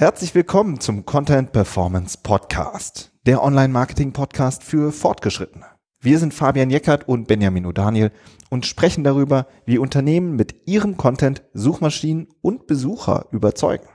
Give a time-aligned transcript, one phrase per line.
[0.00, 5.64] Herzlich willkommen zum Content Performance Podcast, der Online-Marketing-Podcast für Fortgeschrittene.
[6.00, 8.12] Wir sind Fabian Jeckert und Benjamin O'Daniel
[8.48, 13.88] und sprechen darüber, wie Unternehmen mit ihrem Content Suchmaschinen und Besucher überzeugen.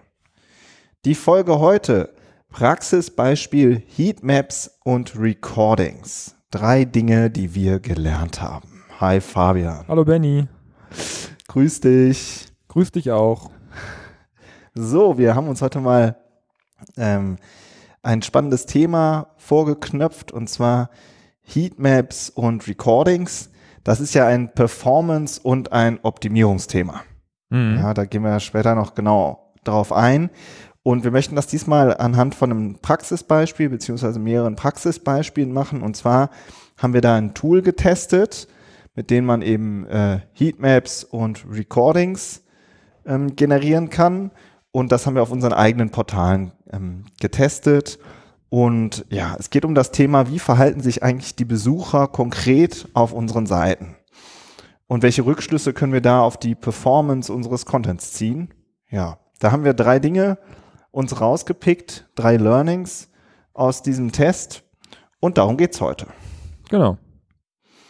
[1.06, 2.14] Die Folge heute
[2.50, 6.36] Praxisbeispiel Heatmaps und Recordings.
[6.52, 8.84] Drei Dinge, die wir gelernt haben.
[9.00, 9.86] Hi Fabian.
[9.88, 10.50] Hallo Benny.
[11.48, 12.48] Grüß dich.
[12.68, 13.53] Grüß dich auch.
[14.76, 16.16] So, wir haben uns heute mal
[16.98, 17.38] ähm,
[18.02, 20.90] ein spannendes Thema vorgeknöpft und zwar
[21.44, 23.52] Heatmaps und Recordings.
[23.84, 27.02] Das ist ja ein Performance- und ein Optimierungsthema.
[27.50, 27.78] Mhm.
[27.78, 30.32] Ja, da gehen wir später noch genau drauf ein.
[30.82, 35.84] Und wir möchten das diesmal anhand von einem Praxisbeispiel beziehungsweise mehreren Praxisbeispielen machen.
[35.84, 36.32] Und zwar
[36.80, 38.48] haben wir da ein Tool getestet,
[38.96, 42.44] mit dem man eben äh, Heatmaps und Recordings
[43.06, 44.32] ähm, generieren kann.
[44.74, 48.00] Und das haben wir auf unseren eigenen Portalen ähm, getestet.
[48.50, 53.14] Und ja, es geht um das Thema, wie verhalten sich eigentlich die Besucher konkret auf
[53.14, 53.96] unseren Seiten?
[54.88, 58.52] Und welche Rückschlüsse können wir da auf die Performance unseres Contents ziehen?
[58.90, 60.40] Ja, da haben wir drei Dinge
[60.90, 63.10] uns rausgepickt, drei Learnings
[63.54, 64.64] aus diesem Test
[65.20, 66.08] und darum geht's heute.
[66.70, 66.98] Genau.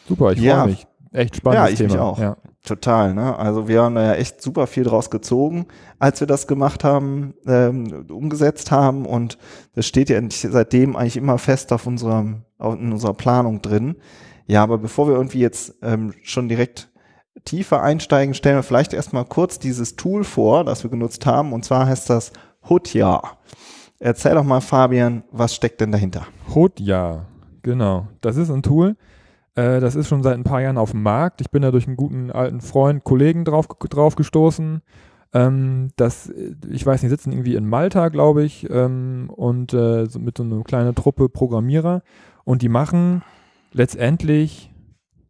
[0.06, 0.60] Super, ich ja.
[0.60, 0.88] freue mich.
[1.14, 1.60] Echt spannend.
[1.60, 1.94] Ja, ich Thema.
[1.94, 2.20] mich auch.
[2.20, 2.38] Ja.
[2.66, 3.38] Total, ne?
[3.38, 5.66] Also wir haben da ja echt super viel draus gezogen,
[6.00, 9.38] als wir das gemacht haben, ähm, umgesetzt haben und
[9.76, 13.98] das steht ja seitdem eigentlich immer fest auf unserem, in unserer Planung drin.
[14.48, 16.90] Ja, aber bevor wir irgendwie jetzt ähm, schon direkt
[17.44, 21.52] tiefer einsteigen, stellen wir vielleicht erstmal kurz dieses Tool vor, das wir genutzt haben.
[21.52, 22.32] Und zwar heißt das
[22.70, 23.22] Hutja.
[24.00, 26.28] Erzähl doch mal, Fabian, was steckt denn dahinter?
[26.54, 27.26] Hutja,
[27.62, 28.08] genau.
[28.22, 28.96] Das ist ein Tool,
[29.56, 31.42] äh, das ist schon seit ein paar Jahren auf dem Markt.
[31.42, 34.82] Ich bin da durch einen guten alten Freund, Kollegen drauf, drauf gestoßen.
[35.34, 36.32] Ähm, das,
[36.70, 40.64] ich weiß nicht, sitzen irgendwie in Malta, glaube ich, ähm, und äh, mit so einer
[40.64, 42.02] kleinen Truppe Programmierer.
[42.44, 43.24] Und die machen
[43.72, 44.72] letztendlich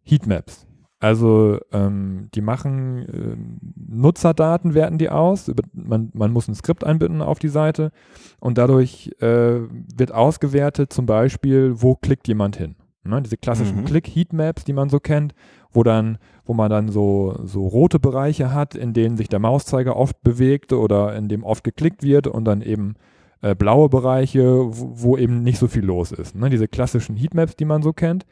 [0.04, 0.68] Heatmaps.
[1.00, 3.36] Also ähm, die machen äh,
[3.76, 5.52] Nutzerdaten, werten die aus.
[5.74, 7.92] Man, man, muss ein Skript einbinden auf die Seite
[8.40, 9.60] und dadurch äh,
[9.98, 12.76] wird ausgewertet, zum Beispiel, wo klickt jemand hin.
[13.04, 13.22] Ne?
[13.22, 13.86] Diese klassischen mhm.
[13.86, 15.34] Click-Heatmaps, die man so kennt,
[15.72, 19.96] wo dann, wo man dann so, so rote Bereiche hat, in denen sich der Mauszeiger
[19.96, 22.96] oft bewegt oder in dem oft geklickt wird und dann eben
[23.42, 26.36] äh, blaue Bereiche, wo, wo, eben nicht so viel los ist.
[26.36, 26.50] Ne?
[26.50, 28.26] Diese klassischen Heatmaps, die man so kennt.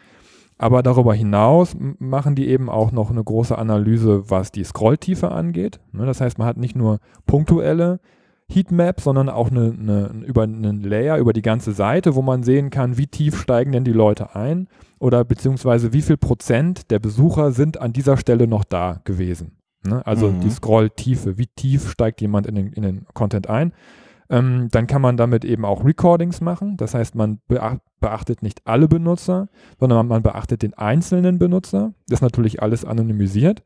[0.57, 5.79] Aber darüber hinaus machen die eben auch noch eine große Analyse, was die Scrolltiefe angeht.
[5.91, 7.99] Ne, das heißt, man hat nicht nur punktuelle
[8.53, 12.69] Heatmaps, sondern auch eine, eine, über einen Layer über die ganze Seite, wo man sehen
[12.69, 14.67] kann, wie tief steigen denn die Leute ein
[14.99, 19.57] oder beziehungsweise wie viel Prozent der Besucher sind an dieser Stelle noch da gewesen.
[19.83, 20.05] Ne?
[20.05, 20.41] Also mhm.
[20.41, 23.73] die Scrolltiefe, wie tief steigt jemand in den, in den Content ein.
[24.29, 26.77] Ähm, dann kann man damit eben auch Recordings machen.
[26.77, 27.39] Das heißt, man
[27.99, 31.93] beachtet nicht alle Benutzer, sondern man beachtet den einzelnen Benutzer.
[32.07, 33.63] Das ist natürlich alles anonymisiert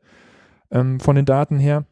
[0.70, 1.84] ähm, von den Daten her.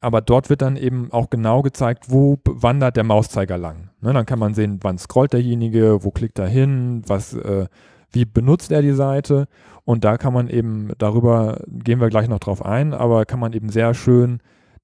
[0.00, 3.90] Aber dort wird dann eben auch genau gezeigt, wo wandert der Mauszeiger lang.
[4.00, 7.66] Ne, dann kann man sehen, wann scrollt derjenige, wo klickt er hin, was, äh,
[8.10, 9.48] wie benutzt er die Seite.
[9.84, 13.52] Und da kann man eben, darüber gehen wir gleich noch drauf ein, aber kann man
[13.52, 14.40] eben sehr schön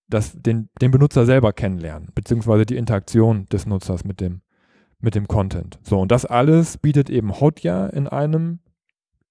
[0.09, 4.41] das, den, den Benutzer selber kennenlernen, beziehungsweise die Interaktion des Nutzers mit dem,
[5.01, 5.79] mit dem Content.
[5.83, 8.61] So, und das alles bietet eben Hotja in einem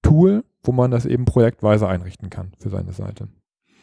[0.01, 3.27] Tool, wo man das eben projektweise einrichten kann für seine Seite.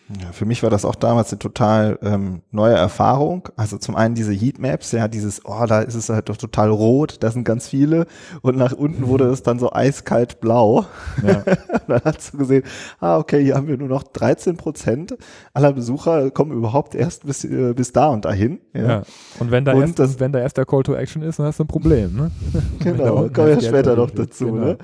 [0.08, 3.48] Ja, für mich war das auch damals eine total ähm, neue Erfahrung.
[3.56, 7.16] Also zum einen diese Heatmaps, ja, dieses, oh, da ist es halt doch total rot,
[7.20, 8.06] da sind ganz viele
[8.42, 10.84] und nach unten wurde es dann so eiskalt blau.
[11.26, 11.42] Ja.
[11.88, 12.64] dann hast du gesehen,
[13.00, 15.16] ah, okay, hier haben wir nur noch 13 Prozent
[15.54, 18.60] aller Besucher kommen überhaupt erst bis, äh, bis da und dahin.
[18.74, 18.86] Ja.
[18.86, 19.02] ja.
[19.38, 21.46] Und wenn da, und erst, das, wenn da erst der Call to Action ist, dann
[21.46, 22.30] hast du ein Problem, ne?
[22.80, 24.64] genau, kommen wir später noch dazu, genau.
[24.66, 24.78] ne?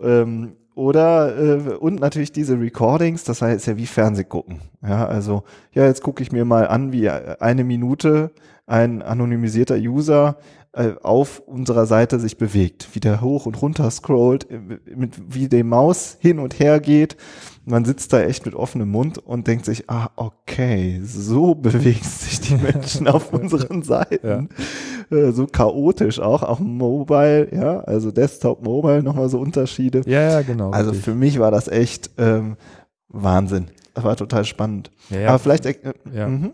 [0.00, 4.60] Ähm, oder äh, und natürlich diese Recordings, das heißt ja wie Fernseh gucken.
[4.82, 8.30] Ja, also ja, jetzt gucke ich mir mal an, wie eine Minute
[8.66, 10.36] ein anonymisierter User
[10.72, 14.58] äh, auf unserer Seite sich bewegt, wie der hoch und runter scrollt, äh,
[14.96, 17.16] mit, wie die Maus hin und her geht.
[17.66, 22.40] Man sitzt da echt mit offenem Mund und denkt sich, ah, okay, so bewegen sich
[22.40, 24.48] die Menschen auf unseren Seiten.
[25.10, 25.16] Ja.
[25.16, 30.02] Äh, so chaotisch auch, auch Mobile, ja, also Desktop, Mobile, nochmal so Unterschiede.
[30.06, 30.70] Ja, ja, genau.
[30.70, 31.04] Also richtig.
[31.04, 32.56] für mich war das echt ähm,
[33.08, 33.66] Wahnsinn.
[33.94, 34.90] Das war total spannend.
[35.10, 35.28] Ja, ja.
[35.28, 35.74] Aber vielleicht, äh,
[36.12, 36.28] ja.
[36.28, 36.52] Mhm.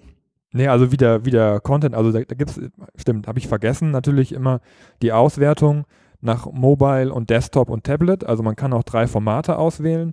[0.52, 2.60] Nee, also wieder, wieder Content, also da, da gibt es,
[2.96, 4.60] stimmt, habe ich vergessen, natürlich immer
[5.00, 5.84] die Auswertung
[6.20, 8.24] nach Mobile und Desktop und Tablet.
[8.24, 10.12] Also man kann auch drei Formate auswählen.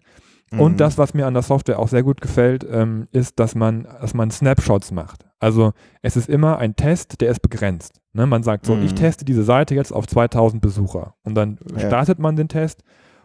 [0.52, 0.60] Mhm.
[0.62, 3.84] Und das, was mir an der Software auch sehr gut gefällt, ähm, ist, dass man,
[4.02, 5.26] dass man Snapshots macht.
[5.40, 8.02] Also es ist immer ein Test, der ist begrenzt.
[8.14, 8.26] Ne?
[8.26, 8.84] Man sagt so, Mhm.
[8.84, 11.88] ich teste diese Seite jetzt auf 2000 Besucher und dann Ja.
[11.88, 12.84] startet man den Test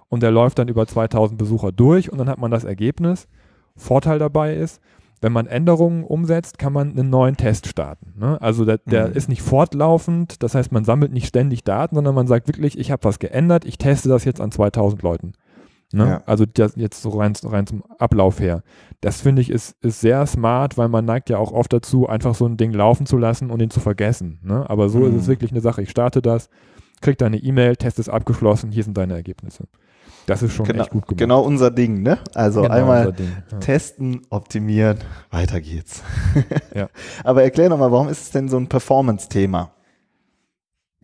[0.08, 3.28] und der läuft dann über 2000 Besucher durch und dann hat man das Ergebnis.
[3.76, 4.80] Vorteil dabei ist,
[5.22, 8.12] wenn man Änderungen umsetzt, kann man einen neuen Test starten.
[8.18, 8.42] Ne?
[8.42, 9.14] Also der, der Mhm.
[9.14, 12.90] ist nicht fortlaufend, das heißt, man sammelt nicht ständig Daten, sondern man sagt wirklich, ich
[12.90, 15.32] habe was geändert, ich teste das jetzt an 2000 Leuten.
[15.92, 16.06] Ne?
[16.06, 16.22] Ja.
[16.26, 18.62] Also das jetzt so rein, rein zum Ablauf her.
[19.00, 22.34] Das finde ich ist, ist sehr smart, weil man neigt ja auch oft dazu, einfach
[22.34, 24.38] so ein Ding laufen zu lassen und ihn zu vergessen.
[24.42, 24.68] Ne?
[24.70, 25.26] Aber so ist es Mhm.
[25.28, 25.82] wirklich eine Sache.
[25.82, 26.48] Ich starte das,
[27.00, 29.64] krieg deine E-Mail, Test ist abgeschlossen, hier sind deine Ergebnisse.
[30.26, 31.18] Das ist schon Genau, echt gut gemacht.
[31.18, 32.18] genau unser Ding, ne?
[32.32, 33.58] Also Genau einmal Ding, ja.
[33.58, 34.98] testen, optimieren,
[35.30, 36.02] weiter geht's.
[36.74, 36.88] Ja.
[37.24, 39.72] Aber erklär nochmal, warum ist es denn so ein Performance-Thema?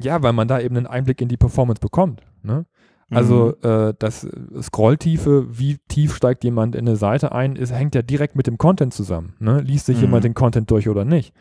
[0.01, 2.23] Ja, weil man da eben einen Einblick in die Performance bekommt.
[2.43, 2.65] Ne?
[3.11, 3.69] Also Mhm.
[3.71, 4.27] äh, das
[4.61, 8.59] Scrolltiefe, wie tief steigt jemand in eine Seite ein, ist, hängt ja direkt mit dem
[8.59, 9.35] Content zusammen.
[9.39, 9.61] Ne?
[9.61, 10.03] Liest sich Mhm.
[10.05, 11.33] jemand den Content durch oder nicht?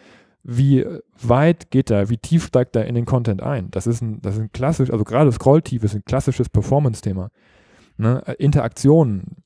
[0.44, 0.86] Wie
[1.22, 3.70] weit geht er, wie tief steigt er in den Content ein?
[3.72, 7.32] Das ist ein, das ist ein klassisch, also gerade Scrolltiefe ist ein klassisches Performance-Thema.
[7.98, 8.24] Ne?
[8.26, 9.38] Äh, Interaktionen,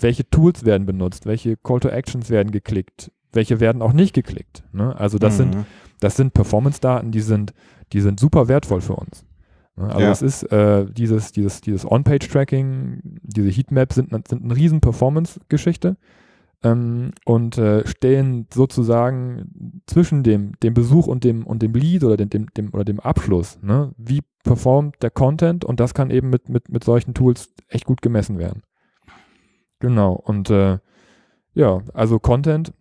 [0.00, 4.62] welche Tools werden benutzt, welche Call to Actions werden geklickt, welche werden auch nicht geklickt.
[4.72, 4.98] Ne?
[4.98, 5.64] Also das sind Mhm.
[6.00, 7.52] das sind Performance-Daten, die sind,
[7.92, 9.24] die sind super wertvoll für uns.
[9.78, 10.10] Ne, Also Ja.
[10.10, 15.96] es ist äh, dieses, dieses, dieses On-Page-Tracking, diese Heatmaps sind, sind eine riesen Performance-Geschichte
[16.62, 22.16] ähm, und äh, stehen sozusagen zwischen dem, dem Besuch und dem, und dem Lead oder
[22.16, 23.58] dem, dem, dem, oder dem Abschluss.
[23.62, 23.92] Ne?
[23.96, 28.02] Wie performt der Content und das kann eben mit, mit, mit solchen Tools echt gut
[28.02, 28.62] gemessen werden.
[29.80, 30.78] Genau, und äh,
[31.54, 32.72] ja, also Content,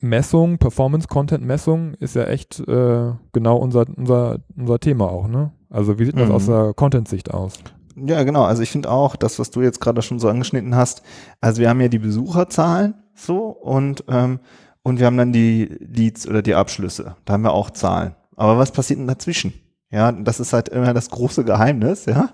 [0.00, 5.52] Messung, Performance-Content-Messung ist ja echt äh, genau unser, unser, unser Thema auch, ne?
[5.70, 6.34] Also wie sieht das Mhm.
[6.34, 7.54] aus der Content-Sicht aus?
[7.96, 8.44] Ja, genau.
[8.44, 11.02] Also ich finde auch, das, was du jetzt gerade schon so angeschnitten hast,
[11.40, 14.38] also wir haben ja die Besucherzahlen so und, ähm,
[14.82, 17.16] und wir haben dann die Leads oder die Abschlüsse.
[17.24, 18.14] Da haben wir auch Zahlen.
[18.36, 19.52] Aber was passiert denn dazwischen?
[19.90, 22.28] Ja, das ist halt immer das große Geheimnis, ja.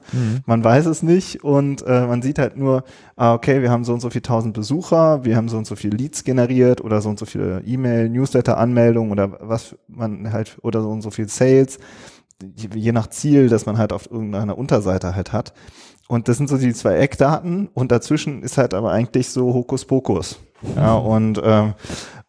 [0.44, 2.82] Man weiß es nicht und äh, man sieht halt nur,
[3.14, 5.76] ah, okay, wir haben so und so viel tausend Besucher, wir haben so und so
[5.76, 10.82] viele Leads generiert oder so und so viele E-Mail, Newsletter-Anmeldungen oder was man halt, oder
[10.82, 11.78] so und so viel Sales,
[12.56, 15.52] je, nach Ziel, dass man halt auf irgendeiner Unterseite halt hat.
[16.08, 20.38] Und das sind so die zwei Eckdaten und dazwischen ist halt aber eigentlich so Hokuspokus.
[20.76, 21.74] Ja, und, ähm,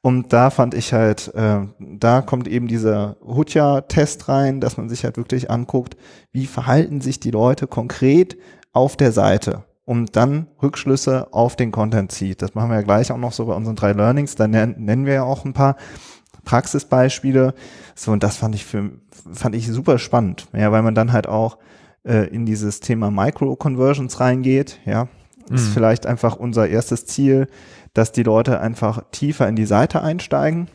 [0.02, 5.04] und da fand ich halt, äh, da kommt eben dieser Hutja-Test rein, dass man sich
[5.04, 5.98] halt wirklich anguckt,
[6.32, 8.38] wie verhalten sich die Leute konkret
[8.72, 12.42] auf der Seite und dann Rückschlüsse auf den Content zieht.
[12.42, 14.36] Das machen wir ja gleich auch noch so bei unseren drei Learnings.
[14.36, 15.76] Da nennen wir ja auch ein paar
[16.46, 17.54] Praxisbeispiele.
[17.96, 18.92] So, und das fand ich für,
[19.34, 20.48] fand ich super spannend.
[20.54, 21.58] Ja, weil man dann halt auch
[22.04, 24.80] äh, in dieses Thema Micro-Conversions reingeht.
[24.86, 25.08] Ja,
[25.50, 25.74] ist Mhm.
[25.74, 27.48] vielleicht einfach unser erstes Ziel,
[27.94, 30.68] dass die Leute einfach tiefer in die Seite einsteigen.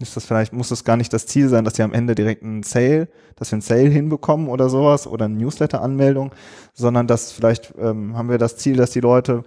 [0.00, 2.42] Ist das vielleicht, muss das gar nicht das Ziel sein, dass sie am Ende direkt
[2.42, 6.34] einen Sale, dass wir einen Sale hinbekommen oder sowas oder eine Newsletter-Anmeldung,
[6.72, 9.44] sondern dass vielleicht ähm, haben wir das Ziel, dass die Leute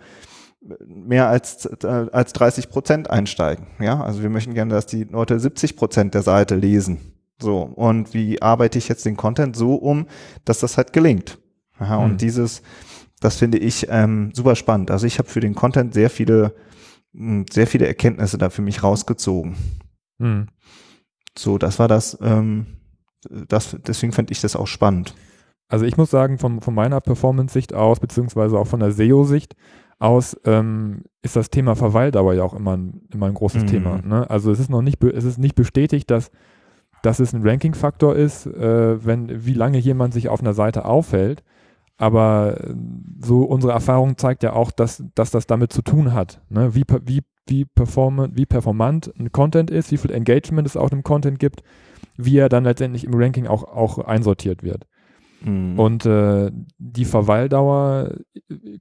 [0.86, 3.68] mehr als, als 30 Prozent einsteigen.
[3.80, 7.00] Ja, also wir möchten gerne, dass die Leute 70 Prozent der Seite lesen.
[7.42, 7.62] So.
[7.62, 10.08] Und wie arbeite ich jetzt den Content so um,
[10.46, 11.38] dass das halt gelingt?
[11.80, 12.04] Ja, Mhm.
[12.06, 12.62] und dieses,
[13.20, 14.92] das finde ich ähm, super spannend.
[14.92, 16.56] Also ich habe für den Content sehr viele,
[17.14, 19.56] mh, sehr viele Erkenntnisse da für mich rausgezogen.
[20.20, 20.48] Mhm.
[21.38, 22.66] So, das war das, ähm,
[23.30, 25.14] das, deswegen fand ich das auch spannend.
[25.68, 29.56] Also ich muss sagen, von, von meiner Performance-Sicht aus, beziehungsweise auch von der SEO-Sicht
[30.00, 33.68] aus, ähm, ist das Thema Verweildauer ja auch immer ein, immer ein großes Mhm.
[33.68, 34.02] Thema.
[34.02, 34.30] Ne?
[34.30, 36.32] Also es ist noch nicht, es ist nicht bestätigt, dass,
[37.02, 41.44] dass es ein Ranking-Faktor ist, äh, wenn, wie lange jemand sich auf einer Seite aufhält.
[41.98, 42.76] Aber äh,
[43.22, 46.42] so unsere Erfahrung zeigt ja auch, dass, dass das damit zu tun hat.
[46.50, 46.76] Ne?
[46.76, 51.04] Wie, wie, wie, performant, wie performant ein Content ist, wie viel Engagement es auch im
[51.04, 51.64] Content gibt,
[52.18, 54.88] wie er dann letztendlich im Ranking auch, auch einsortiert wird.
[55.46, 55.80] Mhm.
[55.80, 58.16] Und äh, die Verweildauer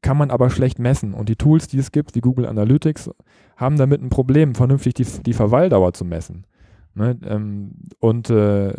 [0.01, 1.15] kann man aber schlecht messen.
[1.15, 3.11] Und die Tools, die es gibt, wie Google Analytics,
[3.57, 6.47] haben damit ein Problem, vernünftig die, die Verweildauer zu messen.
[6.95, 7.19] Ne?
[7.25, 8.75] Ähm, und äh,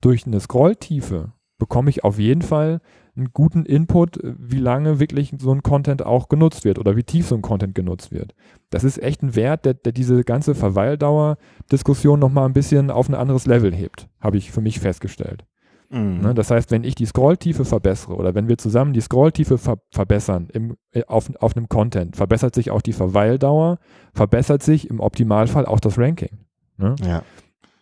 [0.00, 2.80] durch eine Scrolltiefe bekomme ich auf jeden Fall
[3.16, 7.26] einen guten Input, wie lange wirklich so ein Content auch genutzt wird oder wie tief
[7.26, 8.34] so ein Content genutzt wird.
[8.68, 13.14] Das ist echt ein Wert, der, der diese ganze Verweildauer-Diskussion nochmal ein bisschen auf ein
[13.14, 15.46] anderes Level hebt, habe ich für mich festgestellt.
[15.90, 16.20] Mhm.
[16.20, 16.34] Ne?
[16.34, 20.48] Das heißt, wenn ich die Scrolltiefe verbessere oder wenn wir zusammen die Scrolltiefe ver verbessern
[20.52, 23.78] im, äh, auf, auf einem Content, verbessert sich auch die Verweildauer,
[24.12, 26.46] verbessert sich im Optimalfall auch das Ranking.
[26.78, 26.94] Ne?
[27.04, 27.22] ja.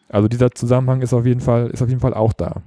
[0.09, 2.63] Also dieser Zusammenhang ist auf jeden Fall, ist auf jeden Fall auch da.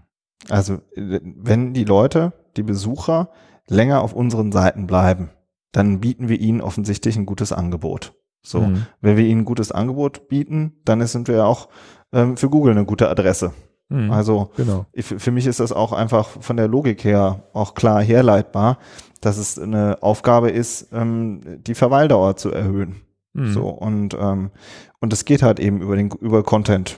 [0.50, 3.30] Also, äh, wenn die Leute, die Besucher
[3.68, 5.30] länger auf unseren Seiten bleiben,
[5.72, 8.14] dann bieten wir ihnen offensichtlich ein gutes Angebot.
[8.42, 8.86] So, mhm.
[9.02, 11.70] wenn wir ihnen ein gutes Angebot bieten, dann sind wir ja auch
[12.14, 13.54] ähm, für Google eine gute Adresse.
[13.90, 14.12] Mhm.
[14.12, 14.86] Also genau.
[14.92, 18.80] ich, für mich ist das auch einfach von der Logik her auch klar herleitbar,
[19.22, 23.02] dass es eine Aufgabe ist, ähm, die Verweildauer zu erhöhen.
[23.34, 23.54] Mhm.
[23.54, 24.52] So und ähm,
[25.00, 26.98] und es geht halt eben über den über Content.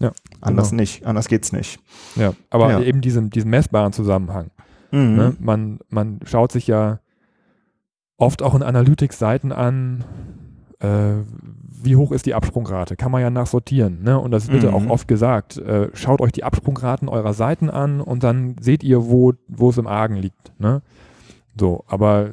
[0.00, 0.10] Ja,
[0.40, 0.80] anders genau.
[0.80, 1.78] nicht, anders geht's nicht.
[2.16, 2.80] Ja, aber ja.
[2.80, 4.50] eben diesen diesen messbaren Zusammenhang.
[4.90, 5.14] Mhm.
[5.14, 5.36] Ne?
[5.38, 6.98] Man man schaut sich ja
[8.16, 10.04] oft auch in Analytics-Seiten an,
[11.84, 12.96] wie hoch ist die Absprungrate?
[12.96, 14.02] Kann man ja nachsortieren.
[14.02, 14.18] Ne?
[14.18, 14.74] Und das wird mhm.
[14.74, 15.58] auch oft gesagt.
[15.58, 19.78] Äh, schaut euch die Absprungraten eurer Seiten an und dann seht ihr, wo, wo es
[19.78, 20.52] im Argen liegt.
[20.58, 20.82] Ne?
[21.58, 22.30] So, aber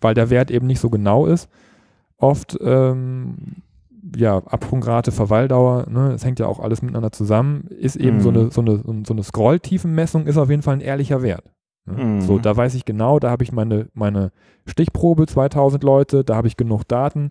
[0.00, 1.48] weil der Wert eben nicht so genau ist,
[2.16, 3.62] oft ähm,
[4.16, 8.20] ja, Absprungrate, Verweildauer, ne, es hängt ja auch alles miteinander zusammen, ist eben mhm.
[8.20, 11.44] so eine, so eine, so eine Scrolltiefenmessung ist auf jeden Fall ein ehrlicher Wert.
[11.86, 12.04] Ne?
[12.04, 12.20] Mhm.
[12.20, 14.32] So, da weiß ich genau, da habe ich meine, meine
[14.66, 17.30] Stichprobe, 2000 Leute, da habe ich genug Daten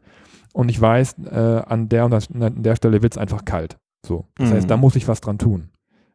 [0.54, 3.78] und ich weiß, äh, an der und an der Stelle wird es einfach kalt.
[4.06, 4.28] So.
[4.36, 4.54] Das mhm.
[4.54, 5.70] heißt, da muss ich was dran tun.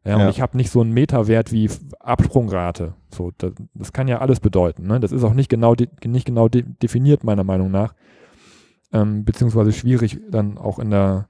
[0.05, 0.25] Ja, ja.
[0.25, 2.95] und ich habe nicht so einen Meterwert wie Absprungrate.
[3.12, 4.87] So, das, das kann ja alles bedeuten.
[4.87, 5.00] Ne?
[5.00, 5.75] Das ist auch nicht genau,
[6.05, 7.95] nicht genau de definiert, meiner Meinung nach.
[8.93, 11.28] Ähm, beziehungsweise schwierig dann auch in der,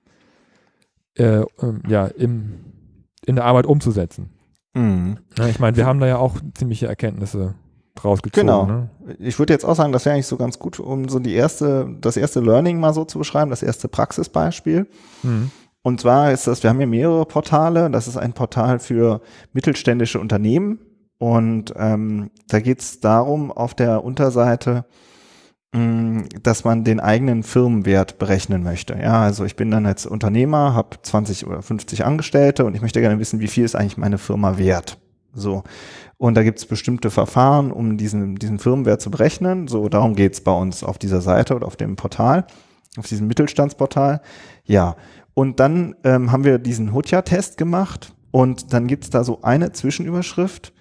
[1.17, 1.47] äh, äh,
[1.89, 2.65] ja, im,
[3.25, 4.31] in der Arbeit umzusetzen.
[4.75, 5.19] Mhm.
[5.39, 7.55] Ja, ich meine, wir haben da ja auch ziemliche Erkenntnisse
[7.97, 8.47] draus gezogen.
[8.47, 8.67] Genau.
[8.67, 8.89] Ne?
[9.19, 11.89] Ich würde jetzt auch sagen, das wäre eigentlich so ganz gut, um so die erste,
[12.01, 14.87] das erste Learning mal so zu beschreiben, das erste Praxisbeispiel.
[15.23, 15.51] Mhm.
[15.83, 17.91] Und zwar ist das, wir haben hier mehrere Portale.
[17.91, 19.21] Das ist ein Portal für
[19.53, 20.81] mittelständische Unternehmen.
[21.19, 24.85] Und ähm, da geht es darum, auf der Unterseite
[25.77, 28.95] Mm, dass man den eigenen Firmenwert berechnen möchte.
[28.95, 33.01] Ja, also ich bin dann als Unternehmer, habe 20 oder 50 Angestellte und ich möchte
[33.01, 34.97] gerne wissen, wie viel ist eigentlich meine Firma wert.
[35.37, 35.63] So.
[36.19, 39.69] Und da gibt es bestimmte Verfahren, um diesen, diesen Firmenwert zu berechnen.
[39.69, 42.47] So, darum geht's bei uns auf dieser Seite oder auf dem Portal,
[42.99, 44.21] auf diesem Mittelstandsportal.
[44.65, 44.97] Ja.
[45.35, 50.73] Und dann ähm, haben wir diesen Hutja-Test gemacht und dann gibt's da so eine Zwischenüberschrift,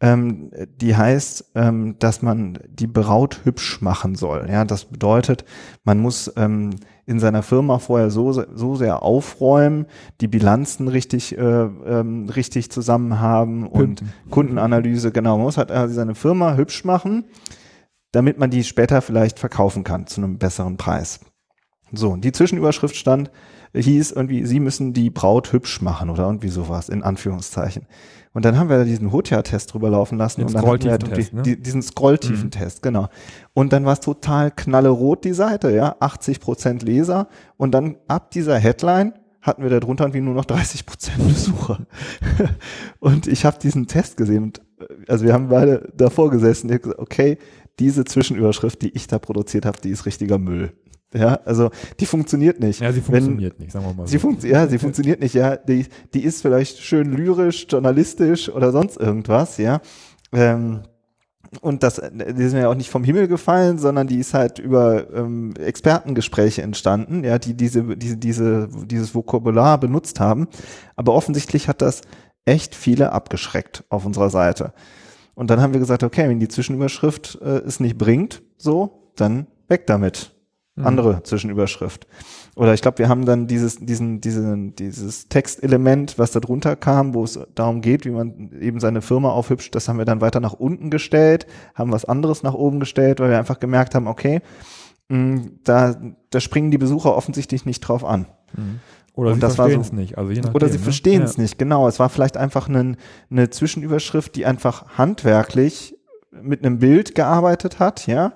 [0.00, 4.48] ähm, die heißt, ähm, dass man die Braut hübsch machen soll.
[4.50, 5.44] Ja, das bedeutet,
[5.84, 6.70] man muss ähm,
[7.06, 9.86] in seiner Firma vorher so, so sehr aufräumen,
[10.20, 15.94] die Bilanzen richtig, äh, ähm, richtig zusammen haben und Kundenanalyse, genau, man muss halt also
[15.94, 17.24] seine Firma hübsch machen,
[18.12, 21.20] damit man die später vielleicht verkaufen kann zu einem besseren Preis.
[21.92, 23.30] So, die Zwischenüberschrift stand,
[23.74, 27.86] hieß irgendwie, Sie müssen die Braut hübsch machen oder irgendwie sowas, in Anführungszeichen.
[28.34, 31.34] Und dann haben wir diesen Hotia-Test drüber laufen lassen Den und dann hatten wir die,
[31.34, 31.42] ne?
[31.42, 32.88] die, diesen Scrolltiefen-Test, mhm.
[32.88, 33.08] genau.
[33.52, 37.28] Und dann war es total knallerot, die Seite, ja, 80 Prozent Leser.
[37.58, 41.86] Und dann ab dieser Headline hatten wir da drunter irgendwie nur noch 30 Prozent Besucher.
[43.00, 44.62] und ich habe diesen Test gesehen und
[45.08, 47.38] also wir haben beide davor gesessen und gesagt, okay,
[47.78, 50.72] diese Zwischenüberschrift, die ich da produziert habe, die ist richtiger Müll.
[51.14, 52.80] Ja, also die funktioniert nicht.
[52.80, 54.10] Ja, sie funktioniert Wenn, nicht, sagen wir mal so.
[54.12, 55.56] Sie funkt, ja, sie funktioniert nicht, ja.
[55.56, 59.80] Die, die ist vielleicht schön lyrisch, journalistisch oder sonst irgendwas, ja.
[60.32, 60.82] Ähm,
[61.60, 65.12] und das, die sind ja auch nicht vom Himmel gefallen, sondern die ist halt über
[65.12, 70.48] ähm, Expertengespräche entstanden, ja, die diese, diese, diese, dieses Vokabular benutzt haben.
[70.96, 72.00] Aber offensichtlich hat das
[72.46, 74.72] echt viele abgeschreckt auf unserer Seite.
[75.34, 79.46] Und dann haben wir gesagt, okay, wenn die Zwischenüberschrift äh, es nicht bringt, so, dann
[79.68, 80.34] weg damit.
[80.74, 80.86] Mhm.
[80.86, 82.06] andere Zwischenüberschrift.
[82.56, 87.12] Oder ich glaube, wir haben dann dieses, diesen, diesen, dieses Textelement, was da drunter kam,
[87.12, 90.40] wo es darum geht, wie man eben seine Firma aufhübscht, das haben wir dann weiter
[90.40, 94.40] nach unten gestellt, haben was anderes nach oben gestellt, weil wir einfach gemerkt haben, okay,
[95.08, 95.94] mh, mm, da,
[96.30, 98.26] da springen die Besucher offensichtlich nicht drauf an.
[98.56, 98.80] Mhm.
[99.14, 100.16] Oder und sie verstehen es so, nicht.
[100.16, 100.84] Also nachdem, oder sie ne?
[100.84, 101.42] verstehen es ja.
[101.42, 101.86] nicht, genau.
[101.86, 102.96] Es war vielleicht einfach eine,
[103.30, 105.98] eine Zwischenüberschrift, die einfach handwerklich
[106.40, 108.32] mit einem Bild gearbeitet hat, ja,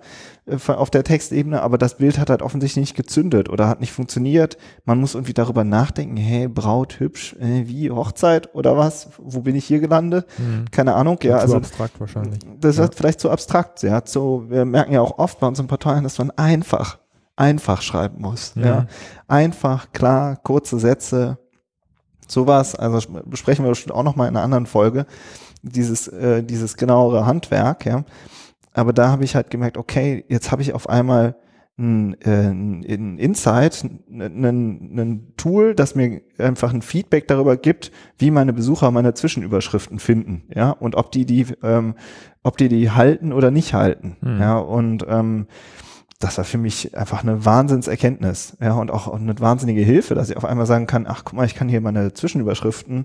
[0.47, 3.93] äh, auf der Textebene, aber das Bild hat halt offensichtlich nicht gezündet oder hat nicht
[3.93, 4.59] funktioniert.
[4.85, 9.09] Man muss irgendwie darüber nachdenken, hey, Braut, hübsch, äh, wie, Hochzeit oder was?
[9.19, 10.27] Wo bin ich hier gelandet?
[10.39, 10.67] Mhm.
[10.71, 11.39] Keine Ahnung, ja.
[11.39, 12.41] Zu also, abstrakt wahrscheinlich.
[12.61, 12.85] Das ja.
[12.85, 14.03] ist vielleicht zu abstrakt, ja.
[14.05, 16.99] So, wir merken ja auch oft bei unseren Portalen, dass man einfach,
[17.35, 18.65] einfach schreiben muss, mhm.
[18.65, 18.87] ja.
[19.27, 21.39] Einfach, klar, kurze Sätze,
[22.29, 25.07] sowas, also besprechen wir bestimmt auch nochmal in einer anderen Folge,
[25.67, 28.05] dieses, äh, dieses genauere Handwerk, ja.
[28.73, 31.37] Aber da habe ich halt gemerkt, okay, jetzt habe ich auf einmal
[31.79, 38.31] ein, äh, ein Insight, ein, ein Tool, das mir einfach ein Feedback darüber gibt, wie
[38.31, 41.95] meine Besucher meine Zwischenüberschriften finden, ja, und ob die die, ähm,
[42.43, 44.41] ob die die halten oder nicht halten, mhm.
[44.41, 45.47] ja, und ähm,
[46.19, 50.37] das war für mich einfach eine Wahnsinnserkenntnis, ja, und auch eine wahnsinnige Hilfe, dass ich
[50.39, 53.05] auf einmal sagen kann, ach guck mal, ich kann hier meine Zwischenüberschriften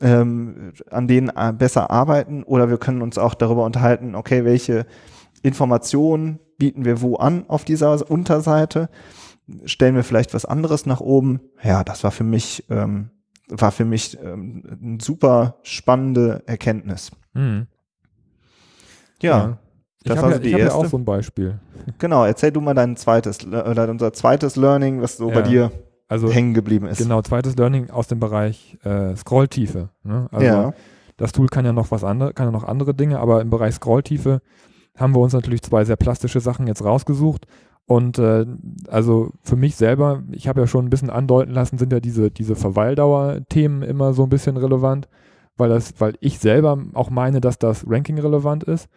[0.00, 4.86] ähm, an denen äh, besser arbeiten oder wir können uns auch darüber unterhalten, okay, welche
[5.42, 8.88] Informationen bieten wir wo an auf dieser Unterseite?
[9.66, 11.40] Stellen wir vielleicht was anderes nach oben?
[11.62, 13.10] Ja, das war für mich, ähm,
[13.48, 17.10] war für mich ähm, eine super spannende Erkenntnis.
[17.34, 17.66] Mhm.
[19.22, 19.58] Ja, Ja.
[20.06, 20.78] Das war ja, so die ich hab ja erste.
[20.80, 21.58] auch so ein Beispiel.
[21.98, 22.24] genau.
[22.26, 25.34] Erzähl du mal dein zweites, oder unser zweites Learning, was so Ja.
[25.34, 25.72] bei dir
[26.14, 26.98] Also hängen geblieben ist.
[26.98, 29.88] genau, zweites Learning aus dem Bereich äh, Scrolltiefe.
[30.04, 30.28] Ne?
[30.30, 30.72] Also ja.
[31.16, 33.74] das Tool kann ja noch was andere, kann ja noch andere Dinge, aber im Bereich
[33.74, 34.40] Scrolltiefe
[34.96, 37.48] haben wir uns natürlich zwei sehr plastische Sachen jetzt rausgesucht.
[37.86, 38.46] Und äh,
[38.86, 42.30] also für mich selber, ich habe ja schon ein bisschen andeuten lassen, sind ja diese,
[42.30, 45.08] diese Verweildauer-Themen immer so ein bisschen relevant,
[45.56, 48.88] weil das, weil ich selber auch meine, dass das Ranking relevant ist.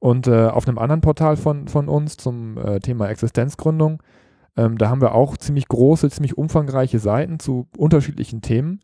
[0.00, 4.02] Und äh, auf einem anderen Portal von, von uns zum äh, Thema Existenzgründung,
[4.58, 8.80] ähm, da haben wir auch ziemlich große, ziemlich umfangreiche Seiten zu unterschiedlichen Themen.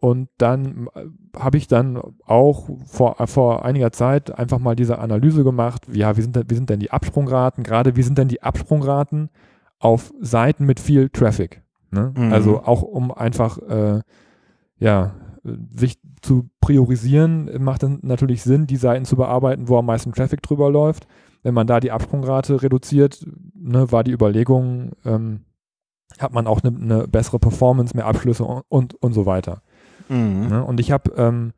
[0.00, 1.04] Und dann äh,
[1.38, 6.16] habe ich dann auch vor, äh, vor einiger Zeit einfach mal diese Analyse gemacht, ja,
[6.16, 9.28] wie sind, denn, wie sind denn die Absprungraten, gerade wie sind denn die Absprungraten
[9.78, 11.62] auf Seiten mit viel Traffic.
[11.90, 12.14] Ne?
[12.16, 12.32] Mhm.
[12.32, 14.00] Also auch um einfach, äh,
[14.78, 15.12] ja,
[15.74, 20.42] sich zu priorisieren, macht dann natürlich Sinn, die Seiten zu bearbeiten, wo am meisten Traffic
[20.42, 21.06] drüber läuft.
[21.42, 25.40] Wenn man da die Absprungrate reduziert, ne, war die Überlegung, ähm,
[26.18, 29.62] hat man auch eine ne bessere Performance, mehr Abschlüsse und, und, und so weiter.
[30.08, 30.48] Mhm.
[30.48, 30.64] Ne?
[30.64, 31.52] Und ich habe ähm,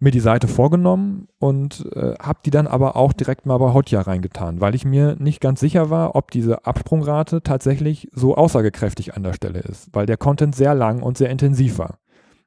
[0.00, 4.06] mir die Seite vorgenommen und äh, habe die dann aber auch direkt mal bei Hotjar
[4.06, 9.22] reingetan, weil ich mir nicht ganz sicher war, ob diese Absprungrate tatsächlich so aussagekräftig an
[9.22, 11.98] der Stelle ist, weil der Content sehr lang und sehr intensiv war.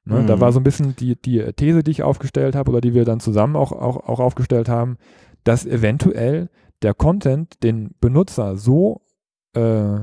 [0.05, 0.25] Ne?
[0.25, 0.41] Da Mhm.
[0.41, 3.19] war so ein bisschen die, die These, die ich aufgestellt habe oder die wir dann
[3.19, 4.97] zusammen auch, auch, auch aufgestellt haben,
[5.47, 6.49] dass eventuell
[6.81, 9.01] der Content den Benutzer so
[9.53, 9.99] äh,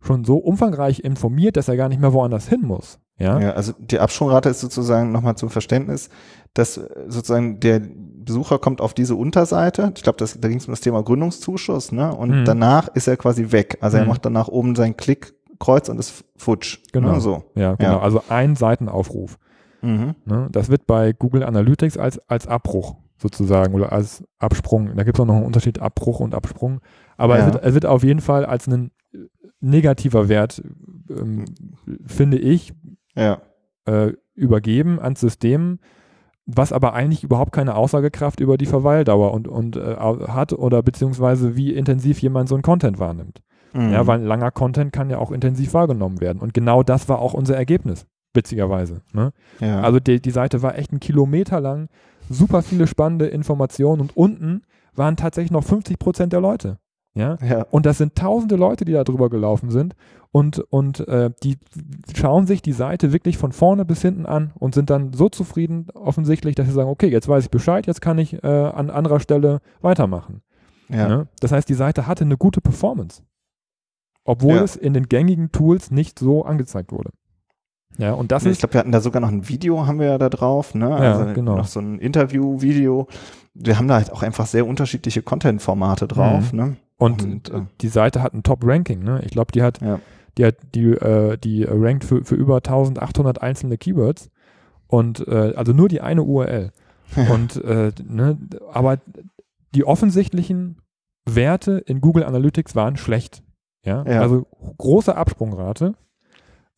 [0.00, 2.98] schon so umfangreich informiert, dass er gar nicht mehr woanders hin muss.
[3.18, 6.08] Ja, Ja, also die Absprungrate ist sozusagen nochmal zum Verständnis,
[6.52, 9.92] dass äh, sozusagen der Besucher kommt auf diese Unterseite.
[9.96, 12.14] Ich glaube, da ging es um das Thema Gründungszuschuss, ne?
[12.14, 12.44] Und Mhm.
[12.44, 13.78] danach ist er quasi weg.
[13.80, 14.08] Also er Mhm.
[14.10, 16.78] macht danach oben sein Klickkreuz und ist futsch.
[16.92, 17.12] Genau.
[17.12, 17.20] Ne?
[17.20, 17.44] So.
[17.54, 17.92] ja, genau.
[17.92, 18.00] Ja.
[18.00, 19.38] Also ein Seitenaufruf.
[19.82, 20.14] Mhm.
[20.24, 20.48] Ne?
[20.50, 24.94] Das wird bei Google Analytics als, als Abbruch sozusagen oder als Absprung.
[24.96, 26.80] Da gibt es auch noch einen Unterschied Abbruch und Absprung.
[27.16, 27.46] Aber Ja.
[27.46, 29.18] es, wird, es wird auf jeden Fall als ein äh,
[29.60, 30.62] negativer Wert,
[31.10, 31.44] ähm,
[32.06, 32.72] finde ich,
[33.14, 33.38] Ja.
[33.86, 35.78] äh, übergeben ans System,
[36.46, 41.56] was aber eigentlich überhaupt keine Aussagekraft über die Verweildauer und, und äh, hat oder beziehungsweise
[41.56, 43.40] wie intensiv jemand so einen Content wahrnimmt.
[43.72, 43.92] Mhm.
[43.92, 46.40] Ja, weil langer Content kann ja auch intensiv wahrgenommen werden.
[46.42, 49.00] Und genau das war auch unser Ergebnis, witzigerweise.
[49.12, 49.32] Ne?
[49.60, 49.80] ja.
[49.80, 51.88] Also die, die Seite war echt ein Kilometer lang,
[52.30, 54.62] super viele spannende Informationen und unten
[54.94, 56.78] waren tatsächlich noch 50 Prozent der Leute.
[57.14, 57.38] Ja?
[57.46, 57.62] ja.
[57.70, 59.94] Und das sind tausende Leute, die da drüber gelaufen sind
[60.32, 61.58] und, und äh, die
[62.16, 65.86] schauen sich die Seite wirklich von vorne bis hinten an und sind dann so zufrieden
[65.94, 69.20] offensichtlich, dass sie sagen, okay, jetzt weiß ich Bescheid, jetzt kann ich äh, an anderer
[69.20, 70.42] Stelle weitermachen.
[70.88, 71.08] ja.
[71.08, 71.28] Ne?
[71.40, 73.22] Das heißt, die Seite hatte eine gute Performance.
[74.24, 74.62] Obwohl Ja.
[74.64, 77.10] es in den gängigen Tools nicht so angezeigt wurde.
[77.98, 80.06] Ja, und das ich ist, glaube, wir hatten da sogar noch ein Video, haben wir
[80.08, 80.88] ja da drauf, ne?
[80.90, 81.56] Ja, Also genau.
[81.56, 83.06] noch so ein Interview-Video.
[83.54, 86.76] Wir haben da halt auch einfach sehr unterschiedliche Content-Formate drauf, ne?
[86.96, 89.02] und, und, äh, die Seite hat ein Top-Ranking.
[89.02, 89.20] Ne?
[89.24, 90.00] Ich glaube, die hat, Ja.
[90.38, 94.30] die hat, die, äh, die rankt für, für über 1800 einzelne Keywords.
[94.88, 96.72] Und äh, also nur die eine URL.
[97.32, 98.38] Und äh, ne,
[98.72, 98.98] aber
[99.74, 100.78] die offensichtlichen
[101.26, 103.42] Werte in Google Analytics waren schlecht.
[103.84, 104.20] Ja, Ja.
[104.20, 104.46] also
[104.78, 105.94] große Absprungrate.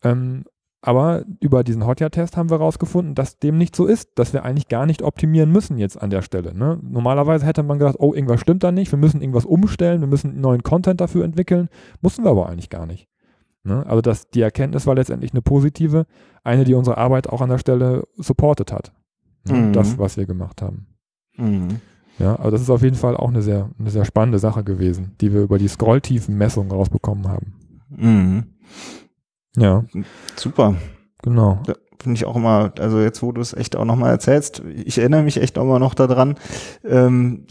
[0.03, 0.45] Ähm,
[0.83, 4.69] aber über diesen Hotjar-Test haben wir herausgefunden, dass dem nicht so ist, dass wir eigentlich
[4.69, 6.55] gar nicht optimieren müssen jetzt an der Stelle.
[6.55, 6.79] Ne?
[6.83, 10.41] Normalerweise hätte man gedacht, oh, irgendwas stimmt da nicht, wir müssen irgendwas umstellen, wir müssen
[10.41, 11.69] neuen Content dafür entwickeln.
[12.03, 13.09] Mussten wir aber eigentlich gar nicht.
[13.65, 13.85] Ne?
[13.87, 16.07] Also das, die Erkenntnis war letztendlich eine positive,
[16.45, 18.93] eine, die unsere Arbeit auch an der Stelle supportet hat.
[19.45, 19.55] Ne?
[19.55, 19.73] Mhm.
[19.73, 20.87] Das, was wir gemacht haben.
[21.37, 21.81] Mhm.
[22.19, 25.17] Ja, also das ist auf jeden Fall auch eine sehr, eine sehr spannende Sache gewesen,
[25.21, 27.55] die wir über die Scrolltiefenmessung rausbekommen haben.
[27.91, 28.45] Mhm.
[29.57, 29.85] Ja,
[30.37, 30.75] Super.
[31.23, 31.63] genau.
[31.99, 35.23] Finde ich auch immer, also jetzt, wo du es echt auch nochmal erzählst, ich erinnere
[35.23, 36.37] mich echt auch immer noch daran,
[36.85, 37.47] ähm,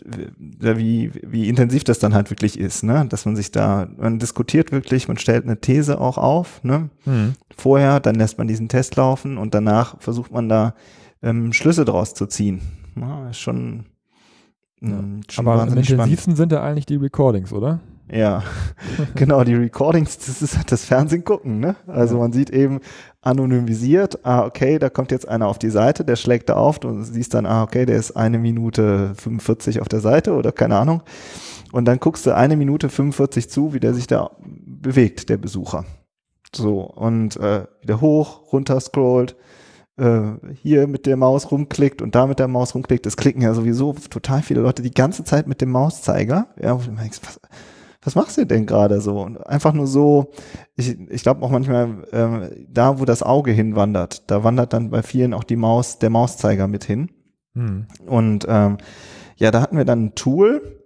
[0.60, 3.06] wie, wie intensiv das dann halt wirklich ist, ne?
[3.10, 6.90] Dass man sich da, man diskutiert wirklich, man stellt eine These auch auf, ne?
[7.06, 7.34] Hm.
[7.58, 10.76] Vorher, dann lässt man diesen Test laufen und danach versucht man da
[11.24, 12.62] ähm, Schlüsse draus zu ziehen.
[12.96, 13.86] Ja, ist schon,
[14.82, 16.04] ähm, schon Aber am wahnsinnig spannend.
[16.04, 17.80] intensivsten sind ja eigentlich die Recordings, oder?
[18.12, 18.44] Ja,
[19.16, 21.76] genau, die Recordings, das ist halt das Fernsehen gucken, ne?
[21.88, 22.22] Also Ja.
[22.22, 22.80] man sieht eben
[23.22, 27.02] anonymisiert, ah, okay, da kommt jetzt einer auf die Seite, der schlägt da auf, du
[27.02, 31.02] siehst dann, ah, okay, der ist eine Minute 45 auf der Seite oder keine Ahnung.
[31.72, 35.86] Und dann guckst du eine Minute 45 zu, wie der sich da bewegt, der Besucher.
[36.56, 39.36] So, und äh, wieder hoch, runter scrollt,
[39.98, 40.22] äh,
[40.54, 43.06] hier mit der Maus rumklickt und da mit der Maus rumklickt.
[43.08, 46.48] Es klicken ja sowieso total viele Leute die ganze Zeit mit dem Mauszeiger.
[46.62, 47.20] Ja, denkst,
[48.06, 49.22] was, machst du denn gerade so?
[49.22, 50.32] Und einfach nur so,
[50.76, 55.02] ich, ich glaube auch manchmal, ähm, da wo das Auge hinwandert, da wandert dann bei
[55.04, 57.10] vielen auch die Maus, der Mauszeiger mit hin.
[57.54, 57.88] Hm.
[58.06, 58.78] Und ähm,
[59.38, 60.82] ja, da hatten wir dann ein Tool,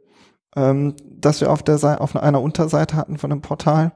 [0.55, 3.93] ähm, das wir auf der Seite, auf einer Unterseite hatten von dem Portal.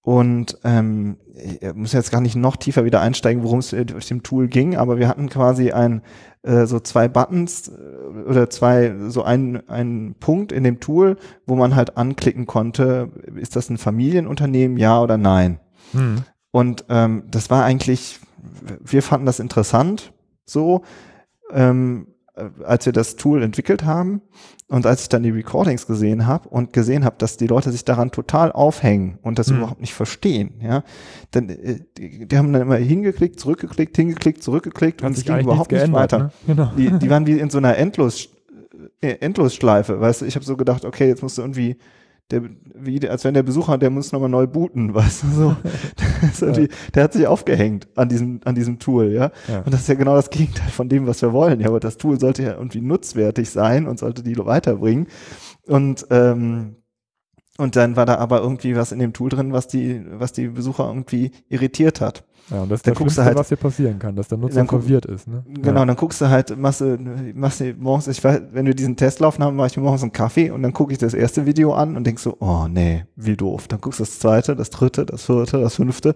[0.00, 4.24] Und ähm, ich muss jetzt gar nicht noch tiefer wieder einsteigen, worum es durch dem
[4.24, 6.02] Tool ging, aber wir hatten quasi ein
[6.42, 11.54] äh, so zwei Buttons äh, oder zwei so ein ein Punkt in dem Tool, wo
[11.54, 15.60] man halt anklicken konnte, ist das ein Familienunternehmen, ja oder nein.
[15.92, 16.22] Hm.
[16.50, 18.20] Und ähm, das war eigentlich,
[18.80, 20.12] wir fanden das interessant,
[20.44, 20.82] so.
[21.50, 22.11] Ähm, äh,
[22.64, 24.22] als wir das Tool entwickelt haben
[24.68, 27.84] und als ich dann die Recordings gesehen habe und gesehen habe, dass die Leute sich
[27.84, 29.58] daran total aufhängen und das mhm.
[29.58, 30.82] überhaupt nicht verstehen, ja,
[31.30, 35.40] dann äh, die, die, haben dann immer hingeklickt, zurückgeklickt, hingeklickt, zurückgeklickt Hat und es ging
[35.40, 36.18] überhaupt nicht geändert, weiter.
[36.18, 36.30] Ne?
[36.46, 36.72] Genau.
[36.76, 38.30] Die, die waren wie in so einer Endlos
[39.02, 41.76] äh, Endlosschleife, weißt du, ich habe so gedacht, okay, jetzt musst du irgendwie
[42.32, 42.42] der,
[42.74, 45.56] wie, als wenn der Besucher, der muss nochmal neu booten, weißt du, so.
[46.46, 46.66] ja.
[46.94, 49.30] Der hat sich aufgehängt an diesem, an diesem Tool, ja?
[49.48, 49.60] ja?
[49.60, 51.68] Und das ist ja genau das Gegenteil von dem, was wir wollen, ja.
[51.68, 55.06] Aber das Tool sollte ja irgendwie nutzwertig sein und sollte die weiterbringen.
[55.66, 56.76] Und, ähm,
[57.58, 60.48] und dann war da aber irgendwie was in dem Tool drin, was die, was die
[60.48, 62.24] Besucher irgendwie irritiert hat.
[62.50, 64.64] Ja, und das ist dann das Schlimmste, halt, was hier passieren kann, dass der Nutzer
[64.66, 65.28] verwirrt ist.
[65.28, 65.44] Ne?
[65.48, 65.86] Genau, ja.
[65.86, 66.98] dann guckst du halt, machst du,
[67.34, 70.02] machst du morgens, ich weiß, wenn wir diesen Test laufen haben, mache ich mir morgens
[70.02, 73.04] einen Kaffee und dann gucke ich das erste Video an und denk so, oh nee,
[73.16, 73.68] wie doof.
[73.68, 76.14] Dann guckst du das zweite, das dritte, das vierte, das fünfte.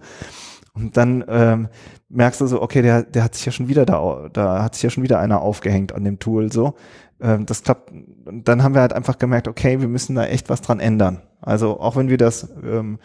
[0.73, 1.69] Und dann ähm,
[2.09, 4.83] merkst du so, okay, der, der hat sich ja schon wieder da, da hat sich
[4.83, 6.75] ja schon wieder einer aufgehängt an dem Tool so.
[7.19, 7.91] Ähm, das klappt.
[8.25, 11.23] Und dann haben wir halt einfach gemerkt, okay, wir müssen da echt was dran ändern.
[11.41, 12.99] Also auch wenn wir das ähm,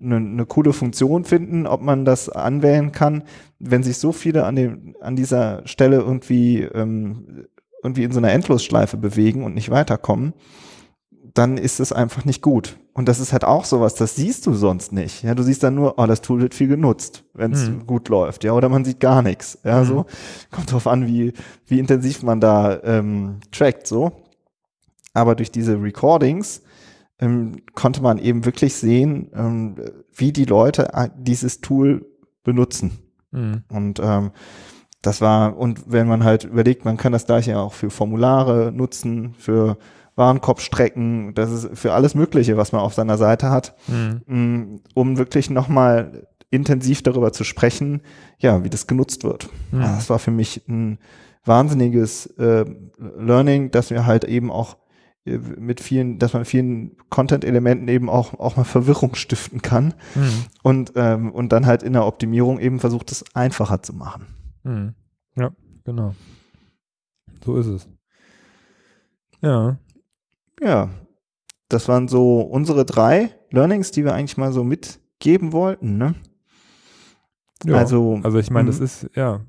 [0.00, 3.24] eine, eine coole Funktion finden, ob man das anwählen kann,
[3.58, 7.46] wenn sich so viele an dem an dieser Stelle irgendwie ähm,
[7.82, 10.34] irgendwie in so einer Endlosschleife bewegen und nicht weiterkommen,
[11.34, 12.76] dann ist es einfach nicht gut.
[12.92, 15.22] Und das ist halt auch sowas, das siehst du sonst nicht.
[15.22, 17.86] Ja, du siehst dann nur, oh, das Tool wird viel genutzt, wenn es mhm.
[17.86, 19.58] gut läuft, ja, oder man sieht gar nichts.
[19.62, 19.84] Ja, mhm.
[19.86, 20.06] so
[20.50, 21.32] kommt drauf an, wie
[21.66, 24.12] wie intensiv man da ähm, trackt, so.
[25.14, 26.62] Aber durch diese Recordings
[27.20, 29.76] ähm, konnte man eben wirklich sehen, ähm,
[30.14, 32.06] wie die Leute äh, dieses Tool
[32.44, 32.98] benutzen.
[33.30, 33.62] Mhm.
[33.68, 34.30] Und ähm,
[35.02, 39.34] das war, und wenn man halt überlegt, man kann das gleiche auch für Formulare nutzen,
[39.38, 39.78] für
[40.16, 44.22] Warenkorbstrecken, das ist für alles Mögliche, was man auf seiner Seite hat, mhm.
[44.26, 48.02] Mm, um wirklich nochmal intensiv darüber zu sprechen,
[48.38, 49.48] ja, wie das genutzt wird.
[49.70, 49.80] Mhm.
[49.80, 50.98] Das war für mich ein
[51.44, 52.64] wahnsinniges äh,
[52.98, 54.76] Learning, dass wir halt eben auch
[55.28, 60.44] mit vielen, dass man vielen Content-Elementen eben auch, auch mal Verwirrung stiften kann mhm.
[60.62, 64.26] und, ähm, und dann halt in der Optimierung eben versucht, es einfacher zu machen.
[64.64, 64.94] Mhm.
[65.36, 65.50] Ja,
[65.84, 66.14] genau.
[67.44, 67.88] So ist es.
[69.40, 69.78] Ja.
[70.62, 70.90] Ja.
[71.68, 76.14] Das waren so unsere drei Learnings, die wir eigentlich mal so mitgeben wollten, ne?
[77.64, 78.84] Ja, also, also ich meine, das mhm.
[78.84, 79.40] ist, ja,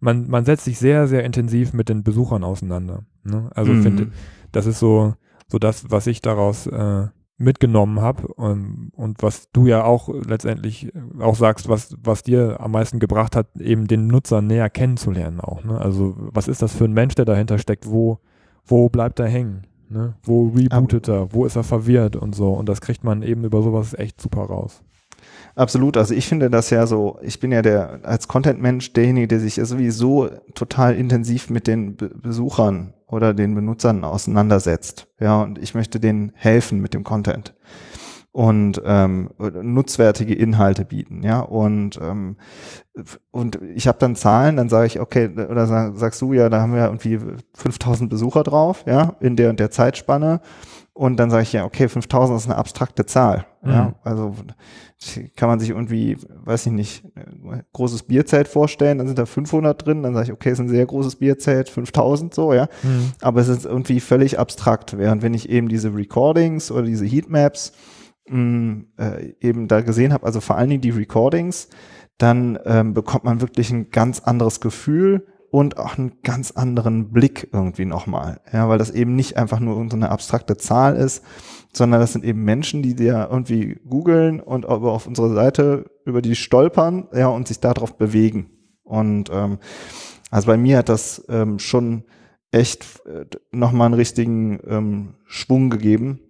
[0.00, 3.04] man, man setzt sich sehr, sehr intensiv mit den Besuchern auseinander.
[3.24, 3.50] Ne?
[3.54, 3.82] Also mhm.
[3.82, 4.12] finde
[4.52, 5.14] das ist so,
[5.48, 7.08] so das, was ich daraus äh,
[7.38, 12.72] mitgenommen habe und, und was du ja auch letztendlich auch sagst, was, was dir am
[12.72, 15.62] meisten gebracht hat, eben den Nutzer näher kennenzulernen auch.
[15.62, 15.78] Ne?
[15.80, 17.88] Also was ist das für ein Mensch, der dahinter steckt?
[17.88, 18.18] Wo,
[18.64, 19.66] wo bleibt er hängen?
[19.88, 20.16] Ne?
[20.22, 21.32] Wo rebootet er?
[21.32, 22.52] Wo ist er verwirrt und so?
[22.52, 24.82] Und das kriegt man eben über sowas echt super raus.
[25.54, 25.96] Absolut.
[25.96, 29.54] Also ich finde das ja so, ich bin ja der als Content-Mensch derjenige, der sich
[29.54, 35.08] sowieso total intensiv mit den Be Besuchern oder den Benutzern auseinandersetzt.
[35.20, 37.54] Ja, und ich möchte denen helfen mit dem Content
[38.32, 42.36] und ähm, nutzwertige Inhalte bieten, ja und ähm,
[43.30, 46.60] und ich habe dann Zahlen, dann sage ich okay oder sag, sagst du ja, da
[46.60, 47.18] haben wir irgendwie
[47.54, 50.40] 5000 Besucher drauf, ja in der und der Zeitspanne
[50.98, 53.70] und dann sage ich ja okay 5000 ist eine abstrakte Zahl, mhm.
[53.70, 54.34] ja also
[55.36, 57.04] kann man sich irgendwie, weiß ich nicht,
[57.72, 60.84] großes Bierzelt vorstellen, dann sind da 500 drin, dann sage ich, okay, ist ein sehr
[60.84, 62.68] großes Bierzelt, 5000 so, ja.
[62.82, 63.12] Mhm.
[63.20, 67.72] Aber es ist irgendwie völlig abstrakt, während wenn ich eben diese Recordings oder diese Heatmaps
[68.28, 71.68] mh, mm, äh, eben da gesehen habe, also vor allen Dingen die Recordings,
[72.18, 77.48] dann ähm, bekommt man wirklich ein ganz anderes Gefühl und auch einen ganz anderen Blick
[77.52, 81.24] irgendwie nochmal, ja, weil das eben nicht einfach nur irgendeine abstrakte Zahl ist,
[81.72, 86.36] sondern das sind eben Menschen, die dir irgendwie googeln und auf unsere Seite über die
[86.36, 88.50] stolpern, ja, und sich darauf bewegen.
[88.82, 89.58] Und ähm,
[90.30, 92.04] also bei mir hat das ähm, schon
[92.50, 96.20] echt äh, nochmal einen richtigen ähm, Schwung gegeben,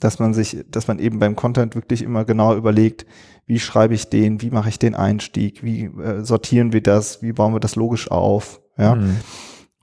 [0.00, 3.06] dass man sich, dass man eben beim Content wirklich immer genau überlegt,
[3.46, 7.32] wie schreibe ich den, wie mache ich den Einstieg, wie äh, sortieren wir das, wie
[7.32, 8.96] bauen wir das logisch auf, ja.
[8.96, 9.16] Mhm.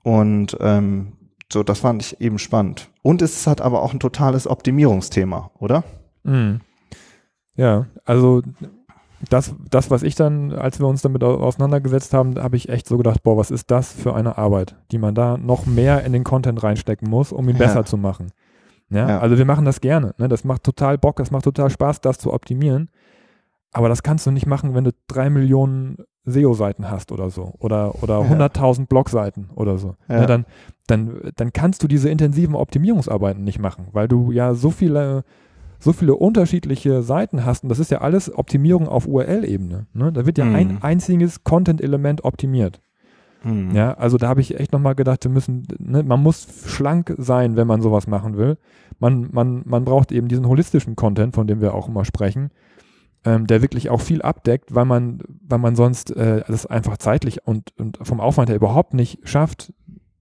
[0.02, 1.12] Und ähm,
[1.50, 2.90] so, das fand ich eben spannend.
[3.02, 5.84] Und es hat aber auch ein totales Optimierungsthema, oder?
[6.24, 6.60] Mhm.
[7.56, 8.42] Ja, also
[9.30, 12.96] das, das, was ich dann, als wir uns damit auseinandergesetzt haben, habe ich echt so
[12.96, 16.24] gedacht, boah, was ist das für eine Arbeit, die man da noch mehr in den
[16.24, 17.66] Content reinstecken muss, um ihn ja.
[17.66, 18.32] besser zu machen.
[18.90, 20.14] Ja, ja, also wir machen das gerne.
[20.18, 20.28] Ne?
[20.28, 22.90] Das macht total Bock, das macht total Spaß, das zu optimieren.
[23.74, 27.54] Aber das kannst du nicht machen, wenn du drei Millionen SEO-Seiten hast oder so.
[27.58, 28.46] Oder, oder ja.
[28.46, 29.96] 100.000 Blog-Seiten oder so.
[30.08, 30.20] Ja.
[30.20, 30.26] Ne?
[30.26, 30.46] Dann,
[30.86, 35.24] dann, dann kannst du diese intensiven Optimierungsarbeiten nicht machen, weil du ja so viele,
[35.80, 37.64] so viele unterschiedliche Seiten hast.
[37.64, 39.86] Und das ist ja alles Optimierung auf URL-Ebene.
[39.92, 40.12] Ne?
[40.12, 40.54] Da wird ja mhm.
[40.54, 42.80] ein einziges Content-Element optimiert.
[43.42, 43.74] Mhm.
[43.74, 47.56] Ja, also da habe ich echt nochmal gedacht, wir müssen, ne, man muss schlank sein,
[47.56, 48.56] wenn man sowas machen will.
[49.00, 52.50] Man, man, man braucht eben diesen holistischen Content, von dem wir auch immer sprechen,
[53.24, 57.46] ähm, der wirklich auch viel abdeckt, weil man, weil man sonst äh, das einfach zeitlich
[57.46, 59.72] und, und vom Aufwand her überhaupt nicht schafft,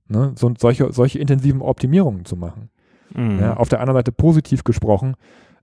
[0.07, 2.69] ne, so, solche, solche intensiven Optimierungen zu machen.
[3.13, 3.39] Mhm.
[3.39, 5.15] Ja, auf der anderen Seite positiv gesprochen,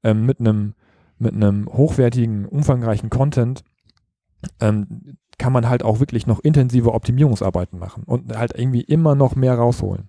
[0.03, 0.75] ähm, mit einem
[1.21, 3.63] mit einem hochwertigen, umfangreichen Content,
[4.59, 9.37] ähm, kann man halt auch wirklich noch intensive Optimierungsarbeiten machen und halt irgendwie immer noch
[9.37, 10.09] mehr rausholen.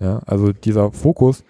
[0.00, 1.44] Ja, also dieser Fokus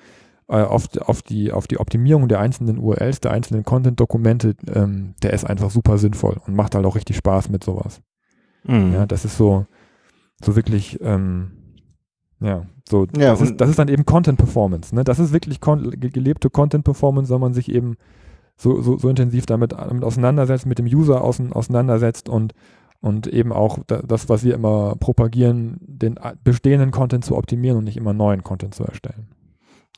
[0.50, 5.44] auf, auf, die, auf die Optimierung der einzelnen URLs, der einzelnen Content-Dokumente, ähm, der ist
[5.44, 8.02] einfach super sinnvoll und macht halt auch richtig Spaß mit sowas.
[8.64, 8.92] Mhm.
[8.92, 9.66] Ja, das ist so,
[10.42, 11.52] so wirklich, ähm,
[12.40, 14.94] ja, so, ja, das, ist, das ist dann eben Content Performance.
[14.94, 15.04] Ne?
[15.04, 17.96] Das ist wirklich kon gelebte Content Performance, wenn man sich eben
[18.56, 22.54] so, so, so intensiv damit, damit auseinandersetzt, mit dem User außen, auseinandersetzt und
[23.02, 27.96] und eben auch das, was wir immer propagieren, den bestehenden Content zu optimieren und nicht
[27.96, 29.28] immer neuen Content zu erstellen.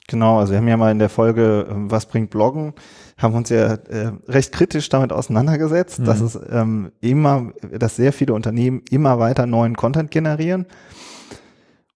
[0.08, 2.74] Genau, also wir haben ja mal in der Folge ähm, Was bringt Bloggen,
[3.18, 6.04] haben uns ja äh, recht kritisch damit auseinandergesetzt, mhm.
[6.04, 10.66] dass es ähm, immer, dass sehr viele Unternehmen immer weiter neuen Content generieren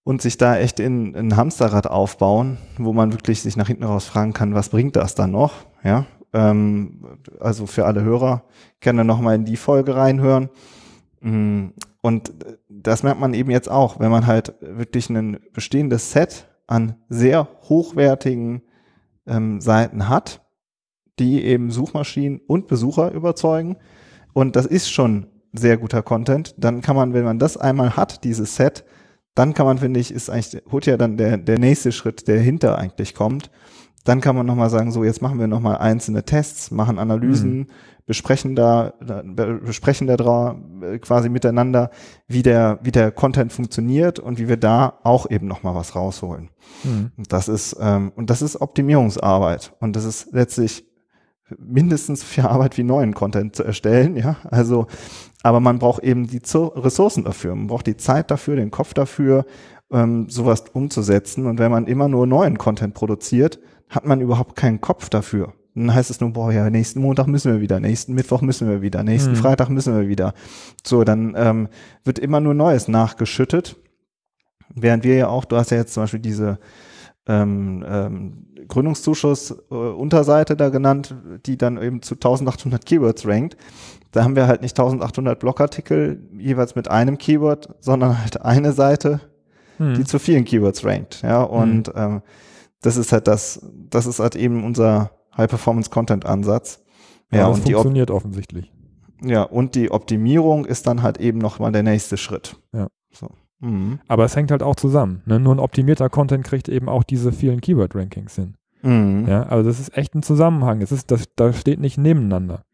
[0.04, 4.04] und sich da echt in ein Hamsterrad aufbauen, wo man wirklich sich nach hinten raus
[4.04, 5.66] fragen kann, was bringt das dann noch?
[5.82, 8.44] Ja, ähm, also für alle Hörer
[8.78, 10.48] gerne nochmal in die Folge reinhören.
[11.22, 11.68] Mm,
[12.02, 12.32] und
[12.68, 17.48] das merkt man eben jetzt auch, wenn man halt wirklich ein bestehendes Set an sehr
[17.68, 18.62] hochwertigen
[19.26, 20.44] ähm, Seiten hat,
[21.18, 23.76] die eben Suchmaschinen und Besucher überzeugen.
[24.32, 26.54] Und das ist schon sehr guter Content.
[26.58, 28.84] Dann kann man, wenn man das einmal hat, dieses Set,
[29.34, 32.40] dann kann man, finde ich, ist eigentlich, holt ja dann der, der nächste Schritt, der
[32.40, 33.50] hinter eigentlich kommt.
[34.06, 37.66] Dann kann man nochmal sagen, so jetzt machen wir nochmal einzelne Tests, machen Analysen, mhm
[38.06, 41.90] besprechen da, besprechen da drauf, äh, quasi miteinander,
[42.28, 46.50] wie der, wie der Content funktioniert und wie wir da auch eben nochmal was rausholen.
[46.84, 47.10] Mhm.
[47.16, 49.74] Und das ist, ähm, und das ist Optimierungsarbeit.
[49.80, 50.86] Und das ist letztlich
[51.58, 54.36] mindestens viel Arbeit wie neuen Content zu erstellen, ja.
[54.50, 54.86] Also,
[55.42, 57.54] aber man braucht eben die Ressourcen dafür.
[57.54, 59.46] Man braucht die Zeit dafür, den Kopf dafür,
[59.90, 61.46] ähm, sowas umzusetzen.
[61.46, 65.54] Und wenn man immer nur neuen Content produziert, hat man überhaupt keinen Kopf dafür.
[65.74, 68.80] Dann heißt es nur, boah, ja, nächsten Montag müssen wir wieder, nächsten Mittwoch müssen wir
[68.80, 69.36] wieder, nächsten mhm.
[69.36, 70.32] Freitag müssen wir wieder.
[70.84, 71.68] So, dann ähm,
[72.04, 73.76] wird immer nur Neues nachgeschüttet.
[74.74, 76.58] Während wir ja auch, du hast ja jetzt zum Beispiel diese
[77.28, 83.56] ähm, ähm, Gründungszuschuss äh, da genannt, die dann eben zu 1800 Keywords rankt.
[84.12, 89.20] Da haben wir halt nicht 1800 Blogartikel jeweils mit einem Keyword, sondern halt eine Seite,
[89.76, 89.94] hm.
[89.94, 91.20] die zu vielen Keywords rankt.
[91.22, 91.94] Ja, und hm.
[91.96, 92.22] ähm,
[92.82, 96.84] das ist halt das, das ist halt eben unser High-Performance-Content-Ansatz.
[97.32, 98.72] Ja, ja, das und funktioniert offensichtlich.
[99.22, 102.56] Ja, und die Optimierung ist dann halt eben nochmal der nächste Schritt.
[102.72, 102.88] Ja.
[103.12, 103.30] So.
[103.60, 104.00] Mhm.
[104.08, 105.22] Aber es hängt halt auch zusammen.
[105.26, 105.40] Ne?
[105.40, 108.56] Nur ein optimierter Content kriegt eben auch diese vielen Keyword-Rankings hin.
[108.82, 109.26] Mhm.
[109.26, 110.82] Ja, also das ist echt ein Zusammenhang.
[110.82, 112.64] Es ist, das, da steht nicht nebeneinander.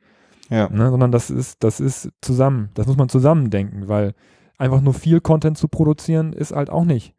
[0.51, 0.69] Ja.
[0.69, 0.91] Ne?
[0.91, 2.71] Sondern das ist, das ist zusammen.
[2.75, 4.15] Das muss man zusammendenken, weil
[4.59, 7.15] einfach nur viel Content zu produzieren ist halt auch nicht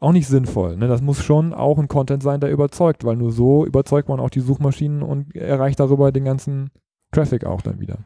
[0.00, 0.76] auch nicht sinnvoll.
[0.76, 0.88] Ne?
[0.88, 4.30] Das muss schon auch ein Content sein, der überzeugt, weil nur so überzeugt man auch
[4.30, 6.70] die Suchmaschinen und erreicht darüber den ganzen
[7.12, 7.98] Traffic auch dann wieder.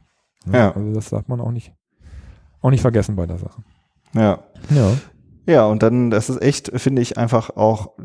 [0.47, 0.59] Ne?
[0.59, 0.73] Ja.
[0.73, 1.75] Also das darf man auch nicht,
[2.61, 3.63] auch nicht vergessen bei der Sache.
[4.15, 4.41] Ja.
[4.71, 4.93] Ja.
[5.45, 7.97] Ja, und dann, das ist echt, finde ich, einfach auch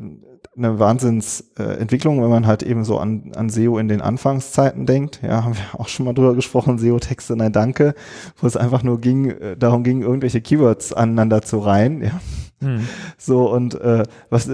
[0.55, 5.21] eine Wahnsinnsentwicklung, äh, wenn man halt eben so an, an SEO in den Anfangszeiten denkt.
[5.23, 7.95] Ja, haben wir auch schon mal drüber gesprochen, SEO-Texte, nein, danke,
[8.37, 12.01] wo es einfach nur ging, äh, darum ging, irgendwelche Keywords aneinander zu reihen.
[12.01, 12.21] Ja.
[12.59, 12.87] Hm.
[13.17, 14.49] So, und äh, was,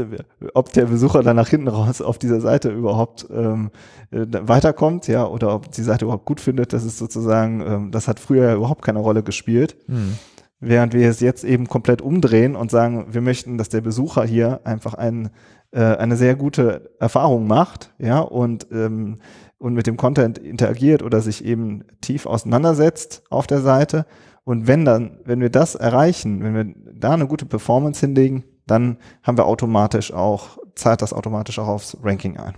[0.54, 3.72] ob der Besucher dann nach hinten raus auf dieser Seite überhaupt ähm,
[4.12, 8.08] äh, weiterkommt, ja, oder ob die Seite überhaupt gut findet, das ist sozusagen, ähm, das
[8.08, 9.78] hat früher überhaupt keine Rolle gespielt.
[9.88, 10.18] Hm.
[10.60, 14.62] während wir es jetzt eben komplett umdrehen und sagen, wir möchten, dass der Besucher hier
[14.64, 15.30] einfach ein,
[15.74, 19.20] äh, eine sehr gute Erfahrung macht, ja, und, ähm,
[19.58, 24.06] und mit dem Content interagiert oder sich eben tief auseinandersetzt auf der Seite.
[24.44, 28.98] Und wenn dann, wenn wir das erreichen, wenn wir da eine gute Performance hinlegen, dann
[29.24, 32.54] haben wir automatisch auch, zahlt das automatisch auch aufs Ranking ein.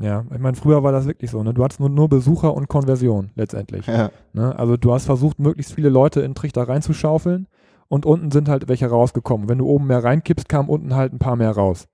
[0.00, 1.54] Ja, ich meine, früher war das wirklich so, ne?
[1.54, 3.86] Du hattest nur, nur Besucher und Konversion letztendlich.
[3.86, 4.10] Ja.
[4.34, 4.58] Ne?
[4.58, 7.46] Also du hast versucht, möglichst viele Leute in Trichter reinzuschaufeln
[7.88, 9.48] und unten sind halt welche rausgekommen.
[9.48, 11.86] Wenn du oben mehr reinkippst, kamen unten halt ein paar mehr raus.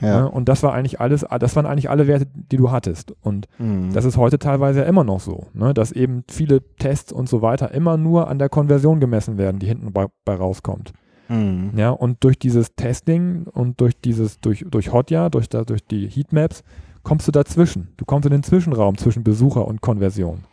[0.00, 0.22] Ja.
[0.22, 0.30] Ne?
[0.30, 3.14] Und das war eigentlich alles, das waren eigentlich alle Werte, die du hattest.
[3.22, 3.92] Und Mhm.
[3.92, 5.72] das ist heute teilweise ja immer noch so, ne?
[5.74, 9.66] dass eben viele Tests und so weiter immer nur an der Konversion gemessen werden, die
[9.66, 10.92] hinten bei, bei rauskommt.
[11.28, 11.72] Mhm.
[11.76, 16.06] Ja, und durch dieses Testing und durch dieses, durch, durch Hotjar, durch, da, durch die
[16.08, 16.62] Heatmaps,
[17.02, 17.88] kommst du dazwischen.
[17.96, 20.44] Du kommst in den Zwischenraum zwischen Besucher und Konversion.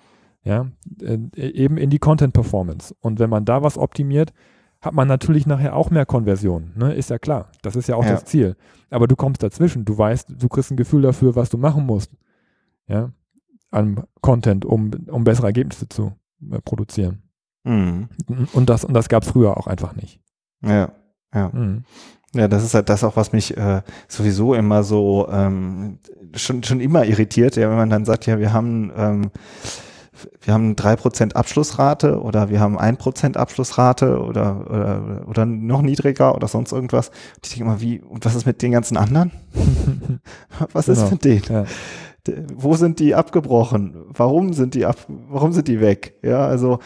[0.43, 0.67] Ja,
[1.01, 2.95] äh, eben in die Content Performance.
[3.01, 4.33] Und wenn man da was optimiert,
[4.81, 6.71] hat man natürlich nachher auch mehr Konversion.
[6.75, 6.93] Ne?
[6.93, 7.49] Ist ja klar.
[7.61, 8.11] Das ist ja auch Ja.
[8.11, 8.55] das Ziel.
[8.89, 9.85] Aber du kommst dazwischen.
[9.85, 12.11] Du weißt, du kriegst ein Gefühl dafür, was du machen musst.
[12.87, 13.11] Ja,
[13.69, 16.13] an Content, um, um bessere Ergebnisse zu
[16.51, 17.21] äh, produzieren.
[17.63, 18.09] Mhm.
[18.53, 20.19] Und das, und das gab es früher auch einfach nicht.
[20.61, 20.91] Ja,
[21.33, 21.49] ja.
[21.53, 21.83] Mhm.
[22.33, 25.99] Ja, das ist halt das auch, was mich äh, sowieso immer so ähm,
[26.33, 29.31] schon, schon immer irritiert, ja, wenn man dann sagt, ja, wir haben ähm,
[30.41, 35.81] wir haben drei Prozent Abschlussrate oder wir haben ein Prozent Abschlussrate oder, oder oder noch
[35.81, 37.09] niedriger oder sonst irgendwas.
[37.09, 39.31] Und ich denke immer, wie und was ist mit den ganzen anderen?
[40.73, 41.11] Was ist Genau.
[41.11, 41.43] mit denen?
[41.49, 41.65] Ja.
[42.55, 43.95] Wo sind die abgebrochen?
[44.09, 44.97] Warum sind die ab?
[45.07, 46.13] Warum sind die weg?
[46.21, 46.77] Ja, also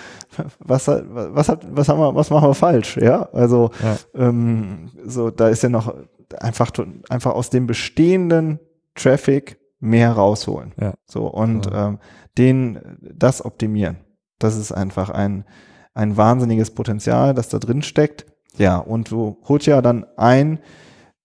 [0.59, 2.97] was was hat was haben wir was machen wir falsch?
[2.97, 3.97] Ja, also Ja.
[4.27, 5.93] ähm, so da ist ja noch
[6.39, 6.71] einfach
[7.09, 8.59] einfach aus dem bestehenden
[8.95, 10.73] Traffic mehr rausholen.
[10.79, 10.93] Ja.
[11.05, 11.87] So und Ja.
[11.89, 11.99] ähm,
[12.37, 13.97] den das optimieren.
[14.39, 15.45] Das ist einfach ein
[15.93, 18.25] ein wahnsinniges Potenzial, das da drin steckt.
[18.57, 20.59] Ja, und wo Hotja dann ein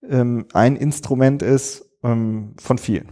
[0.09, 3.09] ähm, ein Instrument ist ähm, von vielen.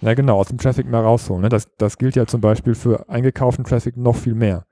[0.00, 1.42] Ja, genau, aus dem Traffic mehr rausholen.
[1.42, 1.48] Ne?
[1.48, 4.66] Das, das gilt ja zum Beispiel für eingekauften Traffic noch viel mehr.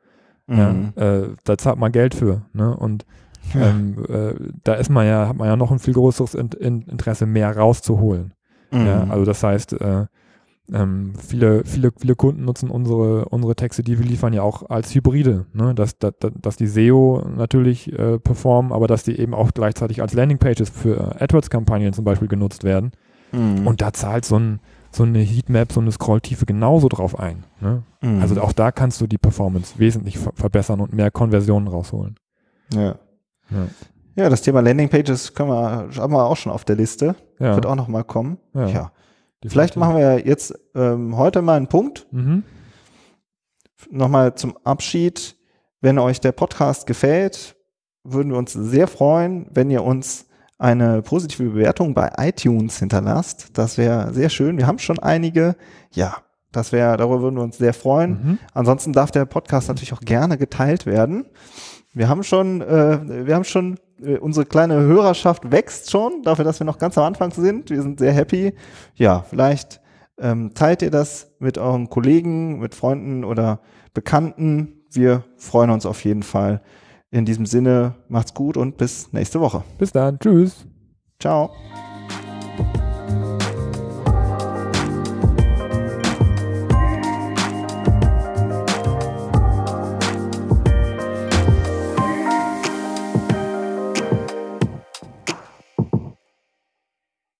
[0.46, 0.92] Mhm.
[0.94, 1.02] Ja?
[1.02, 2.42] Äh, da zahlt man Geld für.
[2.52, 2.76] Ne?
[2.76, 3.06] Und
[3.54, 3.70] Ja.
[3.70, 6.82] ähm, äh, da ist man ja, hat man ja noch ein viel größeres in, in
[6.82, 8.34] Interesse, mehr rauszuholen.
[8.72, 9.04] Ja?
[9.04, 9.10] Mhm.
[9.10, 10.06] Also das heißt, äh,
[10.72, 14.94] ähm, viele, viele, viele Kunden nutzen unsere, unsere Texte, die wir liefern, ja auch als
[14.94, 15.46] Hybride.
[15.52, 15.74] Ne?
[15.74, 20.14] Dass, dass, dass die SEO natürlich äh, performen, aber dass die eben auch gleichzeitig als
[20.14, 22.92] Landingpages für äh, AdWords-Kampagnen zum Beispiel genutzt werden.
[23.32, 23.66] Mhm.
[23.66, 27.44] Und da zahlt so, ein, so eine Heatmap, so eine Scrolltiefe genauso drauf ein.
[27.60, 27.82] Ne?
[28.00, 28.20] Mhm.
[28.20, 32.16] Also auch da kannst du die Performance wesentlich ver verbessern und mehr Konversionen rausholen.
[32.74, 32.96] ja.
[33.50, 33.66] Ja.
[34.14, 37.14] Ja, das Thema Landingpages können wir, haben wir auch schon auf der Liste.
[37.38, 38.38] Ja, Wird auch noch mal kommen.
[38.54, 38.66] Ja.
[38.66, 38.92] Ja.
[39.44, 42.06] Vielleicht machen wir jetzt ähm, heute mal einen Punkt.
[42.12, 42.44] Mhm.
[43.90, 45.36] Nochmal zum Abschied.
[45.80, 47.56] Wenn euch der Podcast gefällt,
[48.04, 50.26] würden wir uns sehr freuen, wenn ihr uns
[50.58, 53.58] eine positive Bewertung bei iTunes hinterlasst.
[53.58, 54.58] Das wäre sehr schön.
[54.58, 55.56] Wir haben schon einige.
[55.92, 56.18] Ja,
[56.52, 58.10] das wäre, darüber würden wir uns sehr freuen.
[58.10, 58.38] Mhm.
[58.54, 61.26] Ansonsten darf der Podcast natürlich auch gerne geteilt werden.
[61.94, 63.78] Wir haben schon, äh, wir haben schon,
[64.20, 67.70] unsere kleine Hörerschaft wächst schon, dafür, dass wir noch ganz am Anfang sind.
[67.70, 68.54] Wir sind sehr happy.
[68.94, 69.80] Ja, vielleicht
[70.18, 73.60] ähm, teilt ihr das mit euren Kollegen, mit Freunden oder
[73.94, 74.84] Bekannten.
[74.90, 76.62] Wir freuen uns auf jeden Fall.
[77.10, 79.64] In diesem Sinne, macht's gut und bis nächste Woche.
[79.78, 80.18] Bis dann.
[80.18, 80.66] Tschüss.
[81.20, 81.50] Ciao.